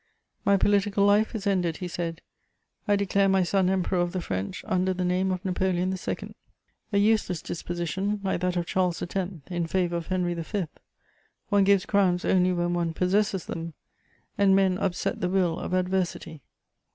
"My 0.43 0.57
political 0.57 1.05
life 1.05 1.35
is 1.35 1.45
ended," 1.45 1.77
he 1.77 1.87
said; 1.87 2.23
"I 2.87 2.95
declare 2.95 3.29
my 3.29 3.43
son 3.43 3.69
Emperor 3.69 3.99
of 3.99 4.13
the 4.13 4.19
French, 4.19 4.63
under 4.67 4.95
the 4.95 5.05
name 5.05 5.31
of 5.31 5.45
Napoleon 5.45 5.93
II." 5.93 6.33
A 6.91 6.97
useless 6.97 7.39
disposition, 7.39 8.19
like 8.23 8.41
that 8.41 8.57
of 8.57 8.65
Charles 8.65 8.99
X. 9.03 9.15
in 9.51 9.67
favour 9.67 9.97
of 9.97 10.07
Henry 10.07 10.33
V.: 10.33 10.65
one 11.49 11.65
gives 11.65 11.85
crowns 11.85 12.25
only 12.25 12.51
when 12.51 12.73
one 12.73 12.93
possesses 12.95 13.45
them, 13.45 13.75
and 14.39 14.55
men 14.55 14.79
upset 14.79 15.21
the 15.21 15.29
will 15.29 15.59
of 15.59 15.71
adversity. 15.73 16.41